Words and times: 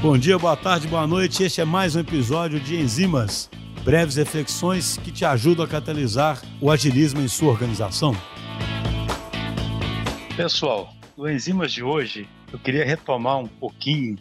Bom 0.00 0.16
dia, 0.16 0.38
boa 0.38 0.56
tarde, 0.56 0.86
boa 0.86 1.06
noite. 1.06 1.42
Este 1.42 1.60
é 1.60 1.64
mais 1.64 1.96
um 1.96 2.00
episódio 2.00 2.60
de 2.60 2.76
Enzimas, 2.76 3.50
breves 3.84 4.16
reflexões 4.16 4.96
que 4.98 5.10
te 5.10 5.24
ajudam 5.24 5.64
a 5.64 5.68
catalisar 5.68 6.40
o 6.60 6.70
agilismo 6.70 7.20
em 7.20 7.26
sua 7.26 7.50
organização. 7.50 8.14
Pessoal, 10.36 10.94
no 11.16 11.28
Enzimas 11.28 11.72
de 11.72 11.82
hoje, 11.82 12.28
eu 12.52 12.58
queria 12.58 12.84
retomar 12.84 13.38
um 13.38 13.48
pouquinho 13.48 14.16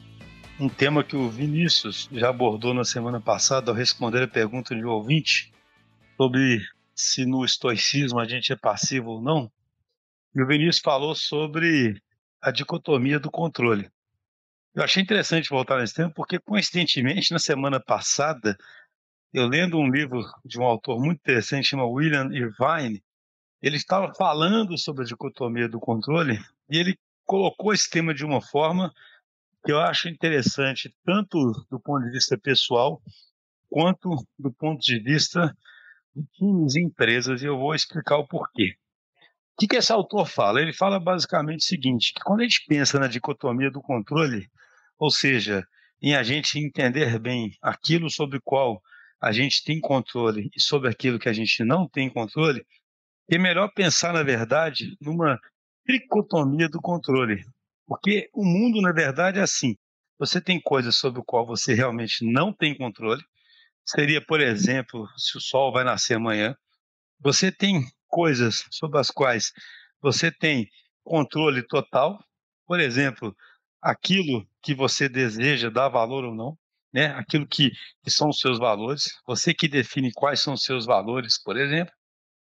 um 0.59 0.67
tema 0.67 1.03
que 1.03 1.15
o 1.15 1.29
Vinícius 1.29 2.09
já 2.11 2.29
abordou 2.29 2.73
na 2.73 2.83
semana 2.83 3.21
passada 3.21 3.69
ao 3.69 3.77
responder 3.77 4.23
a 4.23 4.27
pergunta 4.27 4.75
de 4.75 4.83
um 4.83 4.89
ouvinte 4.89 5.53
sobre 6.17 6.59
se 6.95 7.25
no 7.25 7.45
estoicismo 7.45 8.19
a 8.19 8.27
gente 8.27 8.51
é 8.51 8.55
passivo 8.55 9.11
ou 9.11 9.21
não. 9.21 9.51
E 10.35 10.41
o 10.41 10.47
Vinícius 10.47 10.79
falou 10.79 11.13
sobre 11.13 12.01
a 12.41 12.49
dicotomia 12.49 13.19
do 13.19 13.29
controle. 13.29 13.89
Eu 14.77 14.83
achei 14.83 15.01
interessante 15.01 15.49
voltar 15.49 15.79
nesse 15.79 15.95
tema 15.95 16.11
porque, 16.11 16.37
coincidentemente, 16.37 17.31
na 17.31 17.39
semana 17.39 17.79
passada, 17.79 18.55
eu 19.33 19.47
lendo 19.47 19.79
um 19.79 19.89
livro 19.89 20.23
de 20.45 20.59
um 20.59 20.63
autor 20.63 20.99
muito 20.99 21.17
interessante, 21.17 21.69
chama 21.69 21.83
William 21.83 22.29
Irvine, 22.31 23.03
ele 23.59 23.75
estava 23.75 24.13
falando 24.13 24.77
sobre 24.77 25.01
a 25.01 25.07
dicotomia 25.07 25.67
do 25.67 25.79
controle 25.79 26.39
e 26.69 26.77
ele 26.77 26.95
colocou 27.25 27.73
esse 27.73 27.89
tema 27.89 28.13
de 28.13 28.23
uma 28.23 28.39
forma 28.39 28.93
que 29.65 29.71
eu 29.71 29.79
acho 29.79 30.09
interessante, 30.09 30.95
tanto 31.03 31.65
do 31.71 31.79
ponto 31.79 32.05
de 32.05 32.11
vista 32.11 32.37
pessoal, 32.37 33.01
quanto 33.71 34.15
do 34.37 34.53
ponto 34.53 34.79
de 34.79 34.99
vista 34.99 35.57
de 36.15 36.23
times 36.33 36.75
e 36.75 36.83
empresas, 36.83 37.41
e 37.41 37.47
eu 37.47 37.57
vou 37.57 37.73
explicar 37.73 38.17
o 38.17 38.27
porquê. 38.27 38.75
O 39.53 39.59
que, 39.59 39.69
que 39.69 39.77
esse 39.77 39.91
autor 39.91 40.27
fala? 40.27 40.61
Ele 40.61 40.71
fala 40.71 40.99
basicamente 40.99 41.61
o 41.61 41.65
seguinte, 41.65 42.13
que 42.13 42.21
quando 42.21 42.41
a 42.41 42.43
gente 42.43 42.63
pensa 42.67 42.99
na 42.99 43.07
dicotomia 43.07 43.71
do 43.71 43.81
controle, 43.81 44.47
ou 44.97 45.11
seja, 45.11 45.67
em 46.01 46.15
a 46.15 46.23
gente 46.23 46.59
entender 46.59 47.19
bem 47.19 47.51
aquilo 47.61 48.09
sobre 48.09 48.37
o 48.37 48.41
qual 48.41 48.81
a 49.19 49.31
gente 49.31 49.63
tem 49.63 49.79
controle 49.79 50.49
e 50.55 50.61
sobre 50.61 50.89
aquilo 50.89 51.19
que 51.19 51.29
a 51.29 51.33
gente 51.33 51.63
não 51.63 51.87
tem 51.87 52.09
controle, 52.09 52.65
é 53.29 53.37
melhor 53.37 53.71
pensar, 53.73 54.13
na 54.13 54.23
verdade, 54.23 54.95
numa 55.01 55.39
tricotomia 55.85 56.69
do 56.69 56.79
controle. 56.79 57.43
Porque 57.85 58.29
o 58.33 58.45
mundo, 58.45 58.81
na 58.81 58.91
verdade, 58.91 59.39
é 59.39 59.41
assim. 59.41 59.75
Você 60.19 60.41
tem 60.41 60.59
coisas 60.59 60.95
sobre 60.95 61.19
o 61.19 61.23
qual 61.23 61.45
você 61.45 61.73
realmente 61.73 62.25
não 62.25 62.53
tem 62.53 62.75
controle. 62.75 63.23
Seria, 63.85 64.21
por 64.21 64.41
exemplo, 64.41 65.07
se 65.17 65.37
o 65.37 65.41
sol 65.41 65.71
vai 65.71 65.83
nascer 65.83 66.15
amanhã. 66.15 66.55
Você 67.19 67.51
tem 67.51 67.85
coisas 68.07 68.65
sobre 68.71 68.99
as 68.99 69.09
quais 69.09 69.51
você 70.01 70.31
tem 70.31 70.69
controle 71.03 71.63
total. 71.63 72.19
Por 72.65 72.79
exemplo, 72.79 73.35
aquilo 73.81 74.47
que 74.61 74.73
você 74.73 75.07
deseja 75.07 75.69
dar 75.69 75.89
valor 75.89 76.23
ou 76.25 76.33
não, 76.33 76.57
né? 76.93 77.07
Aquilo 77.07 77.47
que, 77.47 77.71
que 78.03 78.09
são 78.09 78.29
os 78.29 78.39
seus 78.39 78.57
valores, 78.57 79.19
você 79.25 79.53
que 79.53 79.67
define 79.67 80.11
quais 80.13 80.39
são 80.39 80.53
os 80.53 80.63
seus 80.63 80.85
valores, 80.85 81.41
por 81.41 81.57
exemplo, 81.57 81.93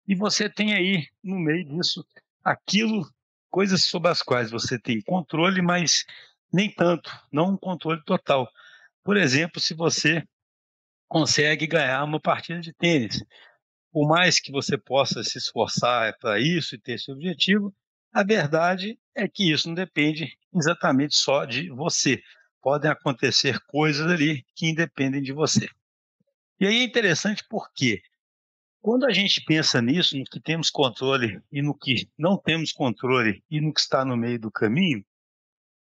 e 0.07 0.15
você 0.15 0.49
tem 0.49 0.73
aí 0.73 1.07
no 1.23 1.39
meio 1.39 1.65
disso 1.65 2.05
aquilo, 2.43 3.07
coisas 3.49 3.83
sobre 3.83 4.09
as 4.09 4.21
quais 4.21 4.51
você 4.51 4.79
tem 4.79 5.01
controle, 5.01 5.61
mas 5.61 6.05
nem 6.51 6.73
tanto, 6.73 7.11
não 7.31 7.51
um 7.51 7.57
controle 7.57 8.03
total. 8.03 8.49
Por 9.03 9.17
exemplo, 9.17 9.59
se 9.59 9.73
você 9.73 10.23
consegue 11.07 11.67
ganhar 11.67 12.03
uma 12.03 12.19
partida 12.19 12.59
de 12.59 12.73
tênis, 12.73 13.23
por 13.91 14.07
mais 14.07 14.39
que 14.39 14.51
você 14.51 14.77
possa 14.77 15.23
se 15.23 15.38
esforçar 15.38 16.17
para 16.19 16.39
isso 16.39 16.75
e 16.75 16.79
ter 16.79 16.93
esse 16.93 17.11
objetivo, 17.11 17.73
a 18.13 18.23
verdade 18.23 18.99
é 19.15 19.27
que 19.27 19.51
isso 19.51 19.67
não 19.67 19.75
depende 19.75 20.37
exatamente 20.53 21.15
só 21.15 21.45
de 21.45 21.69
você. 21.69 22.21
Podem 22.61 22.91
acontecer 22.91 23.59
coisas 23.67 24.09
ali 24.09 24.45
que 24.55 24.67
independem 24.67 25.21
de 25.21 25.31
você. 25.31 25.67
E 26.59 26.67
aí 26.67 26.77
é 26.77 26.83
interessante 26.83 27.43
porque 27.49 28.01
quando 28.81 29.05
a 29.05 29.11
gente 29.11 29.43
pensa 29.45 29.81
nisso, 29.81 30.17
no 30.17 30.23
que 30.25 30.39
temos 30.39 30.69
controle 30.69 31.41
e 31.51 31.61
no 31.61 31.77
que 31.77 32.09
não 32.17 32.38
temos 32.38 32.71
controle 32.71 33.44
e 33.50 33.61
no 33.61 33.73
que 33.73 33.79
está 33.79 34.03
no 34.03 34.17
meio 34.17 34.39
do 34.39 34.51
caminho, 34.51 35.03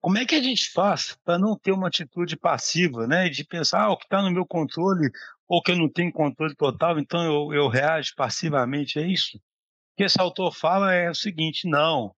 como 0.01 0.17
é 0.17 0.25
que 0.25 0.35
a 0.35 0.41
gente 0.41 0.71
faz 0.71 1.17
para 1.23 1.37
não 1.37 1.57
ter 1.57 1.71
uma 1.71 1.87
atitude 1.87 2.37
passiva, 2.37 3.05
né? 3.05 3.29
De 3.29 3.43
pensar, 3.43 3.83
ah, 3.83 3.91
o 3.91 3.97
que 3.97 4.05
está 4.05 4.21
no 4.21 4.31
meu 4.31 4.45
controle 4.45 5.09
ou 5.47 5.61
que 5.61 5.71
eu 5.71 5.77
não 5.77 5.89
tenho 5.89 6.11
controle 6.11 6.55
total, 6.55 6.99
então 6.99 7.23
eu, 7.23 7.53
eu 7.53 7.67
reajo 7.67 8.13
passivamente, 8.15 8.99
é 8.99 9.07
isso? 9.07 9.39
Que 9.99 10.05
esse 10.05 10.21
autor 10.21 10.55
fala 10.55 10.93
é 10.93 11.09
o 11.09 11.13
seguinte: 11.13 11.67
não, 11.67 12.15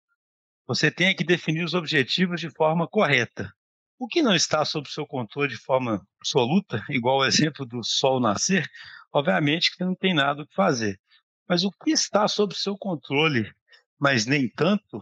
você 0.66 0.90
tem 0.90 1.16
que 1.16 1.24
definir 1.24 1.64
os 1.64 1.72
objetivos 1.72 2.38
de 2.38 2.50
forma 2.50 2.86
correta. 2.86 3.50
O 3.98 4.06
que 4.06 4.20
não 4.20 4.34
está 4.34 4.66
sob 4.66 4.86
seu 4.86 5.06
controle 5.06 5.48
de 5.48 5.56
forma 5.56 6.06
absoluta, 6.20 6.84
igual 6.90 7.20
o 7.20 7.24
exemplo 7.24 7.64
do 7.64 7.82
sol 7.82 8.20
nascer, 8.20 8.68
obviamente 9.10 9.74
que 9.74 9.82
não 9.82 9.94
tem 9.94 10.12
nada 10.12 10.42
o 10.42 10.46
que 10.46 10.54
fazer. 10.54 11.00
Mas 11.48 11.64
o 11.64 11.70
que 11.70 11.90
está 11.90 12.28
sob 12.28 12.54
seu 12.54 12.76
controle, 12.76 13.50
mas 13.98 14.26
nem 14.26 14.46
tanto, 14.46 15.00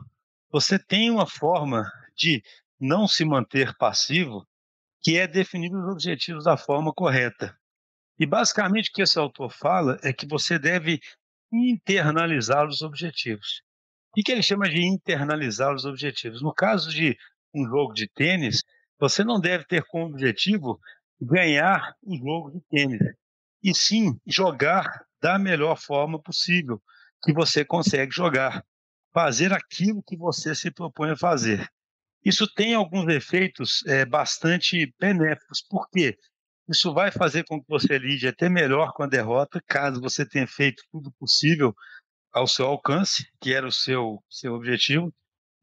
você 0.48 0.78
tem 0.78 1.10
uma 1.10 1.26
forma 1.26 1.82
de 2.16 2.40
não 2.78 3.08
se 3.08 3.24
manter 3.24 3.76
passivo, 3.76 4.46
que 5.02 5.18
é 5.18 5.26
definir 5.26 5.74
os 5.74 5.92
objetivos 5.92 6.44
da 6.44 6.56
forma 6.56 6.92
correta. 6.92 7.58
E 8.20 8.24
basicamente 8.24 8.90
o 8.90 8.92
que 8.92 9.02
esse 9.02 9.18
autor 9.18 9.50
fala 9.50 9.98
é 10.00 10.12
que 10.12 10.28
você 10.28 10.60
deve 10.60 11.00
internalizar 11.52 12.66
os 12.66 12.82
objetivos. 12.82 13.62
O 14.16 14.22
que 14.22 14.32
ele 14.32 14.42
chama 14.42 14.68
de 14.68 14.82
internalizar 14.82 15.74
os 15.74 15.84
objetivos? 15.84 16.42
No 16.42 16.52
caso 16.52 16.90
de 16.90 17.16
um 17.54 17.66
jogo 17.66 17.92
de 17.92 18.08
tênis, 18.08 18.64
você 18.98 19.22
não 19.22 19.40
deve 19.40 19.64
ter 19.64 19.84
como 19.84 20.06
objetivo 20.06 20.80
ganhar 21.20 21.94
o 22.02 22.16
jogo 22.16 22.50
de 22.50 22.60
tênis, 22.68 23.00
e 23.62 23.74
sim 23.74 24.18
jogar 24.26 25.06
da 25.20 25.38
melhor 25.38 25.76
forma 25.76 26.20
possível 26.20 26.80
que 27.22 27.32
você 27.32 27.64
consegue 27.64 28.12
jogar, 28.12 28.64
fazer 29.12 29.52
aquilo 29.52 30.02
que 30.02 30.16
você 30.16 30.54
se 30.54 30.70
propõe 30.70 31.10
a 31.10 31.16
fazer. 31.16 31.68
Isso 32.24 32.46
tem 32.54 32.74
alguns 32.74 33.08
efeitos 33.12 33.84
é, 33.86 34.04
bastante 34.04 34.94
benéficos, 34.98 35.62
por 35.62 35.88
quê? 35.90 36.16
Isso 36.68 36.92
vai 36.92 37.10
fazer 37.10 37.44
com 37.44 37.60
que 37.60 37.68
você 37.68 37.98
lide 37.98 38.28
até 38.28 38.48
melhor 38.48 38.92
com 38.92 39.02
a 39.02 39.06
derrota, 39.06 39.62
caso 39.66 40.02
você 40.02 40.28
tenha 40.28 40.46
feito 40.46 40.82
tudo 40.92 41.10
possível 41.12 41.74
ao 42.30 42.46
seu 42.46 42.66
alcance, 42.66 43.26
que 43.40 43.54
era 43.54 43.66
o 43.66 43.72
seu, 43.72 44.22
seu 44.28 44.52
objetivo. 44.52 45.12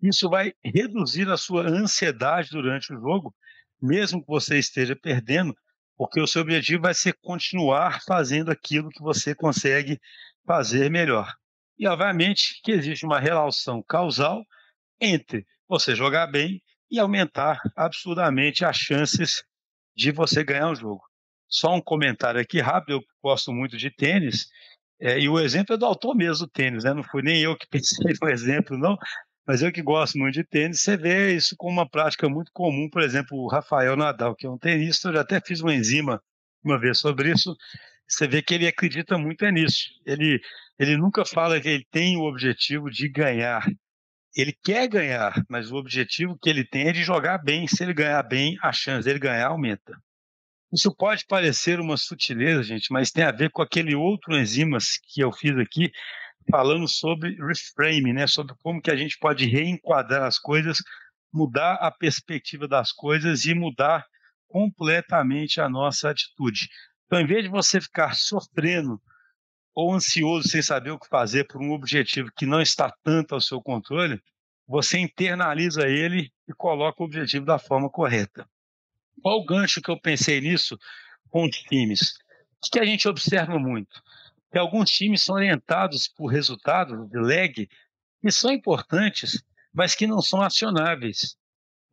Isso 0.01 0.27
vai 0.29 0.53
reduzir 0.63 1.29
a 1.29 1.37
sua 1.37 1.67
ansiedade 1.67 2.49
durante 2.49 2.91
o 2.91 2.99
jogo, 2.99 3.35
mesmo 3.79 4.19
que 4.19 4.27
você 4.27 4.57
esteja 4.57 4.95
perdendo, 4.95 5.55
porque 5.95 6.19
o 6.19 6.27
seu 6.27 6.41
objetivo 6.41 6.81
vai 6.81 6.93
ser 6.93 7.13
continuar 7.21 8.01
fazendo 8.03 8.49
aquilo 8.49 8.89
que 8.89 9.01
você 9.01 9.35
consegue 9.35 9.99
fazer 10.45 10.89
melhor. 10.89 11.31
E, 11.77 11.87
obviamente, 11.87 12.59
que 12.63 12.71
existe 12.71 13.05
uma 13.05 13.19
relação 13.19 13.83
causal 13.83 14.43
entre 14.99 15.45
você 15.67 15.95
jogar 15.95 16.27
bem 16.27 16.61
e 16.89 16.99
aumentar 16.99 17.59
absurdamente 17.75 18.65
as 18.65 18.77
chances 18.77 19.43
de 19.95 20.11
você 20.11 20.43
ganhar 20.43 20.69
um 20.69 20.75
jogo. 20.75 21.03
Só 21.47 21.73
um 21.75 21.81
comentário 21.81 22.39
aqui 22.39 22.59
rápido, 22.59 22.93
eu 22.93 23.01
gosto 23.23 23.53
muito 23.53 23.77
de 23.77 23.89
tênis, 23.89 24.47
é, 24.99 25.19
e 25.19 25.29
o 25.29 25.39
exemplo 25.39 25.75
é 25.75 25.77
do 25.77 25.85
autor 25.85 26.15
mesmo 26.15 26.45
do 26.45 26.51
tênis, 26.51 26.83
né? 26.83 26.93
não 26.93 27.03
fui 27.03 27.21
nem 27.21 27.41
eu 27.41 27.55
que 27.55 27.67
pensei 27.69 28.13
no 28.21 28.29
exemplo, 28.29 28.77
não, 28.77 28.97
mas 29.45 29.61
eu 29.61 29.71
que 29.71 29.81
gosto 29.81 30.17
muito 30.17 30.33
de 30.33 30.43
tênis, 30.43 30.81
você 30.81 30.97
vê 30.97 31.35
isso 31.35 31.55
como 31.57 31.73
uma 31.73 31.89
prática 31.89 32.27
muito 32.27 32.51
comum, 32.53 32.89
por 32.89 33.01
exemplo, 33.01 33.37
o 33.37 33.47
Rafael 33.47 33.95
Nadal, 33.95 34.35
que 34.35 34.45
é 34.45 34.49
um 34.49 34.57
tenista, 34.57 35.09
eu 35.09 35.13
já 35.13 35.21
até 35.21 35.39
fiz 35.39 35.61
uma 35.61 35.73
enzima 35.73 36.21
uma 36.63 36.79
vez 36.79 36.97
sobre 36.97 37.31
isso, 37.31 37.55
você 38.07 38.27
vê 38.27 38.41
que 38.41 38.53
ele 38.53 38.67
acredita 38.67 39.17
muito 39.17 39.45
é 39.45 39.51
nisso. 39.51 39.89
Ele, 40.05 40.39
ele 40.79 40.97
nunca 40.97 41.25
fala 41.25 41.59
que 41.59 41.67
ele 41.67 41.85
tem 41.91 42.17
o 42.17 42.23
objetivo 42.23 42.89
de 42.89 43.07
ganhar, 43.09 43.65
ele 44.35 44.51
quer 44.51 44.87
ganhar, 44.87 45.33
mas 45.49 45.71
o 45.71 45.75
objetivo 45.75 46.37
que 46.37 46.49
ele 46.49 46.65
tem 46.65 46.89
é 46.89 46.91
de 46.91 47.03
jogar 47.03 47.37
bem. 47.37 47.67
Se 47.67 47.83
ele 47.83 47.93
ganhar 47.93 48.21
bem, 48.23 48.57
a 48.61 48.71
chance 48.73 49.05
dele 49.05 49.19
ganhar 49.19 49.47
aumenta. 49.47 49.97
Isso 50.73 50.93
pode 50.93 51.25
parecer 51.25 51.79
uma 51.79 51.95
sutileza, 51.95 52.61
gente, 52.63 52.91
mas 52.91 53.11
tem 53.11 53.23
a 53.23 53.31
ver 53.31 53.49
com 53.49 53.61
aquele 53.61 53.95
outro 53.95 54.37
enzimas 54.37 54.97
que 54.97 55.21
eu 55.21 55.31
fiz 55.31 55.57
aqui, 55.57 55.89
falando 56.51 56.87
sobre 56.87 57.35
reframe, 57.35 58.11
né? 58.11 58.27
Sobre 58.27 58.53
como 58.61 58.81
que 58.81 58.91
a 58.91 58.95
gente 58.95 59.17
pode 59.17 59.45
reenquadrar 59.45 60.23
as 60.23 60.37
coisas, 60.37 60.79
mudar 61.33 61.75
a 61.75 61.89
perspectiva 61.89 62.67
das 62.67 62.91
coisas 62.91 63.45
e 63.45 63.53
mudar 63.53 64.05
completamente 64.47 65.61
a 65.61 65.69
nossa 65.69 66.09
atitude. 66.09 66.67
Então, 67.05 67.21
em 67.21 67.25
vez 67.25 67.43
de 67.43 67.49
você 67.49 67.79
ficar 67.79 68.15
sofrendo 68.15 69.01
ou 69.75 69.93
ansioso 69.93 70.47
sem 70.47 70.61
saber 70.61 70.91
o 70.91 70.99
que 70.99 71.09
fazer 71.09 71.43
por 71.43 71.61
um 71.61 71.73
objetivo 71.73 72.31
que 72.35 72.45
não 72.45 72.61
está 72.61 72.89
tanto 73.03 73.35
ao 73.35 73.41
seu 73.41 73.61
controle, 73.61 74.21
você 74.65 74.97
internaliza 74.97 75.87
ele 75.87 76.31
e 76.47 76.53
coloca 76.53 77.03
o 77.03 77.05
objetivo 77.05 77.45
da 77.45 77.59
forma 77.59 77.89
correta. 77.89 78.47
Qual 79.21 79.39
o 79.39 79.45
gancho 79.45 79.81
que 79.81 79.91
eu 79.91 79.99
pensei 79.99 80.39
nisso 80.39 80.79
com 81.29 81.45
os 81.45 81.57
times? 81.57 82.17
O 82.65 82.71
que 82.71 82.79
a 82.79 82.85
gente 82.85 83.07
observa 83.07 83.59
muito? 83.59 84.01
Que 84.49 84.57
alguns 84.57 84.89
times 84.89 85.21
são 85.21 85.35
orientados 85.35 86.07
por 86.07 86.27
resultados 86.27 87.09
de 87.09 87.19
lag 87.19 87.67
que 88.21 88.31
são 88.31 88.51
importantes, 88.51 89.43
mas 89.73 89.93
que 89.93 90.07
não 90.07 90.21
são 90.21 90.41
acionáveis. 90.41 91.35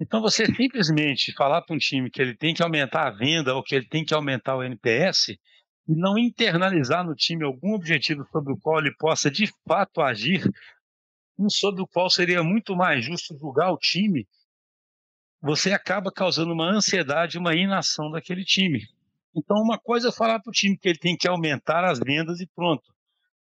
Então, 0.00 0.20
você 0.20 0.46
simplesmente 0.46 1.32
falar 1.32 1.62
para 1.62 1.74
um 1.74 1.78
time 1.78 2.10
que 2.10 2.22
ele 2.22 2.34
tem 2.34 2.54
que 2.54 2.62
aumentar 2.62 3.08
a 3.08 3.10
venda 3.10 3.54
ou 3.54 3.62
que 3.62 3.74
ele 3.74 3.86
tem 3.86 4.04
que 4.04 4.14
aumentar 4.14 4.56
o 4.56 4.62
NPS 4.62 5.36
e 5.88 5.94
não 5.94 6.16
internalizar 6.16 7.04
no 7.04 7.14
time 7.14 7.44
algum 7.44 7.74
objetivo 7.74 8.26
sobre 8.30 8.52
o 8.52 8.56
qual 8.56 8.78
ele 8.78 8.94
possa 8.96 9.30
de 9.30 9.52
fato 9.66 10.00
agir, 10.00 10.48
um 11.38 11.50
sobre 11.50 11.82
o 11.82 11.86
qual 11.86 12.08
seria 12.08 12.42
muito 12.42 12.76
mais 12.76 13.04
justo 13.04 13.36
julgar 13.38 13.72
o 13.72 13.78
time, 13.78 14.26
você 15.40 15.72
acaba 15.72 16.12
causando 16.12 16.52
uma 16.52 16.70
ansiedade, 16.70 17.36
uma 17.36 17.54
inação 17.54 18.10
daquele 18.10 18.44
time. 18.44 18.86
Então, 19.34 19.56
uma 19.56 19.78
coisa 19.78 20.10
é 20.10 20.12
falar 20.12 20.38
para 20.40 20.50
o 20.50 20.52
time 20.52 20.78
que 20.78 20.88
ele 20.88 20.98
tem 20.98 21.16
que 21.16 21.26
aumentar 21.26 21.84
as 21.84 21.98
vendas 21.98 22.38
e 22.40 22.46
pronto. 22.46 22.94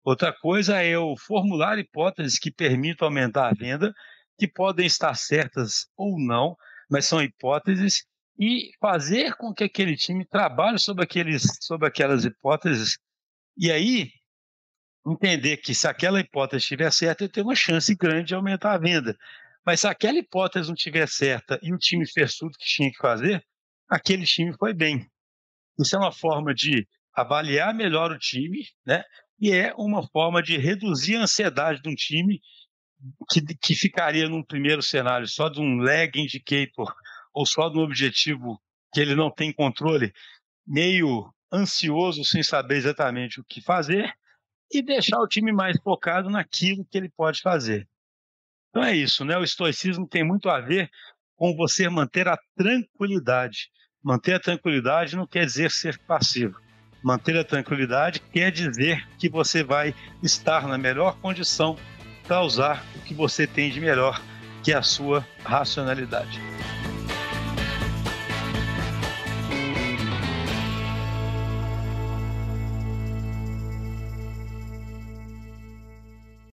Outra 0.04 0.31
coisa 0.31 0.81
é 0.81 0.90
eu 0.90 1.16
formular 1.18 1.80
hipóteses 1.80 2.38
que 2.38 2.52
permitam 2.52 3.08
aumentar 3.08 3.50
a 3.50 3.54
venda 3.54 3.94
que 4.38 4.48
podem 4.48 4.86
estar 4.86 5.14
certas 5.16 5.88
ou 5.98 6.20
não, 6.20 6.56
mas 6.90 7.06
são 7.06 7.22
hipóteses, 7.22 8.06
e 8.40 8.72
fazer 8.80 9.36
com 9.36 9.54
que 9.54 9.66
aquele 9.66 9.98
time 9.98 10.26
trabalhe 10.26 10.80
sobre, 10.80 11.04
aqueles, 11.04 11.44
sobre 11.60 11.86
aquelas 11.86 12.24
hipóteses, 12.24 12.98
e 13.58 13.70
aí 13.70 14.12
entender 15.06 15.58
que 15.58 15.76
se 15.76 15.88
aquela 15.88 16.22
hipótese 16.22 16.64
estiver 16.64 16.92
certa, 16.92 17.26
eu 17.26 17.30
tenho 17.30 17.48
uma 17.48 17.56
chance 17.56 17.94
grande 17.96 18.28
de 18.28 18.36
aumentar 18.36 18.74
a 18.74 18.78
venda. 18.78 19.18
Mas 19.66 19.82
se 19.82 19.88
aquela 19.88 20.18
hipótese 20.18 20.70
não 20.70 20.76
estiver 20.76 21.08
certa 21.08 21.60
e 21.62 21.74
o 21.74 21.78
time 21.78 22.08
fez 22.08 22.36
tudo 22.38 22.58
que 22.58 22.66
tinha 22.66 22.90
que 22.90 22.98
fazer, 22.98 23.44
aquele 23.90 24.26
time 24.26 24.56
foi 24.58 24.74
bem. 24.74 25.06
Isso 25.78 25.96
é 25.96 26.00
uma 26.00 26.12
forma 26.12 26.54
de 26.54 26.88
avaliar 27.14 27.74
melhor 27.74 28.12
o 28.12 28.20
time, 28.20 28.66
né? 28.86 29.04
E 29.40 29.52
é 29.52 29.74
uma 29.76 30.08
forma 30.08 30.42
de 30.42 30.58
reduzir 30.58 31.18
a 31.18 31.24
ansiedade 31.24 31.82
de 31.82 31.90
um 31.90 31.96
time 31.96 32.42
que, 33.30 33.42
que 33.62 33.76
ficaria 33.76 34.28
num 34.30 34.44
primeiro 34.44 34.82
cenário 34.82 35.28
só 35.28 35.50
de 35.50 35.60
um 35.60 35.78
lag 35.78 36.12
indicator 36.20 36.94
ou 37.40 37.46
só 37.46 37.70
um 37.70 37.80
objetivo 37.80 38.62
que 38.94 39.00
ele 39.00 39.16
não 39.16 39.32
tem 39.32 39.54
controle, 39.54 40.14
meio 40.68 41.34
ansioso 41.50 42.26
sem 42.26 42.44
saber 42.44 42.76
exatamente 42.76 43.40
o 43.40 43.46
que 43.46 43.62
fazer, 43.62 44.14
e 44.70 44.82
deixar 44.82 45.20
o 45.22 45.28
time 45.28 45.54
mais 45.54 45.78
focado 45.82 46.30
naquilo 46.30 46.84
que 46.84 46.98
ele 46.98 47.08
pode 47.08 47.42
fazer. 47.42 47.88
Então 48.70 48.84
é 48.84 48.94
isso, 48.94 49.24
né? 49.24 49.38
O 49.38 49.44
estoicismo 49.44 50.06
tem 50.06 50.22
muito 50.22 50.50
a 50.50 50.60
ver 50.60 50.92
com 51.38 51.56
você 51.56 51.88
manter 51.88 52.28
a 52.28 52.38
tranquilidade. 52.58 53.70
Manter 54.04 54.34
a 54.34 54.40
tranquilidade 54.40 55.16
não 55.16 55.26
quer 55.26 55.46
dizer 55.46 55.72
ser 55.72 55.98
passivo. 56.00 56.60
Manter 57.02 57.38
a 57.38 57.46
tranquilidade 57.46 58.20
quer 58.20 58.52
dizer 58.52 59.08
que 59.18 59.30
você 59.30 59.64
vai 59.64 59.96
estar 60.22 60.68
na 60.68 60.78
melhor 60.78 61.18
condição 61.22 61.78
para 62.28 62.42
usar 62.42 62.86
o 62.98 63.00
que 63.00 63.14
você 63.14 63.48
tem 63.48 63.72
de 63.72 63.80
melhor, 63.80 64.22
que 64.62 64.74
é 64.74 64.76
a 64.76 64.84
sua 64.84 65.26
racionalidade. 65.46 66.42